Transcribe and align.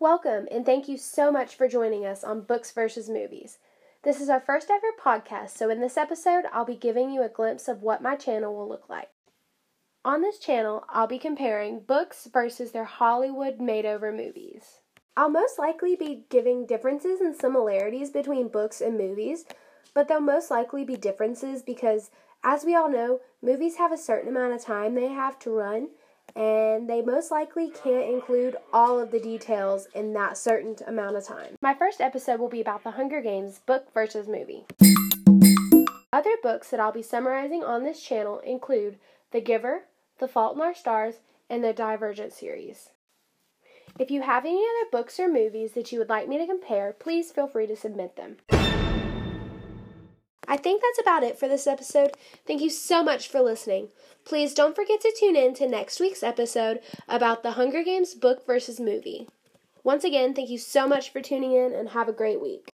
Welcome, 0.00 0.46
and 0.52 0.64
thank 0.64 0.86
you 0.86 0.96
so 0.96 1.32
much 1.32 1.56
for 1.56 1.66
joining 1.66 2.06
us 2.06 2.22
on 2.22 2.42
Books 2.42 2.70
versus 2.70 3.08
Movies. 3.08 3.58
This 4.04 4.20
is 4.20 4.28
our 4.28 4.38
first 4.38 4.70
ever 4.70 4.92
podcast, 4.96 5.50
so 5.50 5.70
in 5.70 5.80
this 5.80 5.96
episode, 5.96 6.44
I'll 6.52 6.64
be 6.64 6.76
giving 6.76 7.10
you 7.10 7.24
a 7.24 7.28
glimpse 7.28 7.66
of 7.66 7.82
what 7.82 8.00
my 8.00 8.14
channel 8.14 8.54
will 8.54 8.68
look 8.68 8.88
like. 8.88 9.10
On 10.04 10.22
this 10.22 10.38
channel, 10.38 10.84
I'll 10.88 11.08
be 11.08 11.18
comparing 11.18 11.80
books 11.80 12.28
versus 12.32 12.70
their 12.70 12.84
Hollywood 12.84 13.60
made 13.60 13.84
over 13.84 14.12
movies. 14.12 14.78
I'll 15.16 15.30
most 15.30 15.58
likely 15.58 15.96
be 15.96 16.26
giving 16.30 16.64
differences 16.64 17.20
and 17.20 17.34
similarities 17.34 18.10
between 18.10 18.46
books 18.46 18.80
and 18.80 18.96
movies, 18.96 19.46
but 19.94 20.06
there'll 20.06 20.22
most 20.22 20.48
likely 20.48 20.84
be 20.84 20.94
differences 20.94 21.60
because, 21.62 22.12
as 22.44 22.64
we 22.64 22.76
all 22.76 22.88
know, 22.88 23.18
movies 23.42 23.78
have 23.78 23.90
a 23.90 23.98
certain 23.98 24.28
amount 24.28 24.52
of 24.52 24.62
time 24.62 24.94
they 24.94 25.08
have 25.08 25.40
to 25.40 25.50
run, 25.50 25.88
and 26.36 26.88
they 26.88 27.02
most 27.02 27.30
likely 27.30 27.70
can't 27.70 28.10
include 28.10 28.56
all 28.72 29.00
of 29.00 29.10
the 29.10 29.20
details 29.20 29.88
in 29.94 30.12
that 30.14 30.36
certain 30.36 30.76
amount 30.86 31.16
of 31.16 31.26
time. 31.26 31.56
My 31.60 31.74
first 31.74 32.00
episode 32.00 32.40
will 32.40 32.48
be 32.48 32.60
about 32.60 32.84
The 32.84 32.92
Hunger 32.92 33.20
Games 33.20 33.60
book 33.66 33.92
versus 33.92 34.28
movie. 34.28 34.64
Other 36.12 36.36
books 36.42 36.70
that 36.70 36.80
I'll 36.80 36.92
be 36.92 37.02
summarizing 37.02 37.62
on 37.62 37.82
this 37.82 38.02
channel 38.02 38.38
include 38.40 38.98
The 39.30 39.40
Giver, 39.40 39.84
The 40.18 40.28
Fault 40.28 40.56
in 40.56 40.62
Our 40.62 40.74
Stars, 40.74 41.16
and 41.50 41.62
the 41.62 41.72
Divergent 41.72 42.32
series. 42.32 42.90
If 43.98 44.10
you 44.10 44.22
have 44.22 44.44
any 44.44 44.58
other 44.58 44.90
books 44.92 45.18
or 45.18 45.28
movies 45.28 45.72
that 45.72 45.90
you 45.92 45.98
would 45.98 46.08
like 46.08 46.28
me 46.28 46.38
to 46.38 46.46
compare, 46.46 46.92
please 46.92 47.32
feel 47.32 47.48
free 47.48 47.66
to 47.66 47.76
submit 47.76 48.16
them. 48.16 48.36
I 50.48 50.56
think 50.56 50.80
that's 50.82 50.98
about 50.98 51.22
it 51.22 51.38
for 51.38 51.46
this 51.46 51.66
episode. 51.66 52.12
Thank 52.46 52.62
you 52.62 52.70
so 52.70 53.04
much 53.04 53.28
for 53.28 53.42
listening. 53.42 53.88
Please 54.24 54.54
don't 54.54 54.74
forget 54.74 55.00
to 55.02 55.14
tune 55.18 55.36
in 55.36 55.52
to 55.54 55.68
next 55.68 56.00
week's 56.00 56.22
episode 56.22 56.80
about 57.06 57.42
the 57.42 57.52
Hunger 57.52 57.84
Games 57.84 58.14
book 58.14 58.46
versus 58.46 58.80
movie. 58.80 59.28
Once 59.84 60.04
again, 60.04 60.32
thank 60.32 60.48
you 60.48 60.58
so 60.58 60.88
much 60.88 61.10
for 61.10 61.20
tuning 61.20 61.52
in 61.52 61.74
and 61.74 61.90
have 61.90 62.08
a 62.08 62.12
great 62.12 62.40
week. 62.40 62.72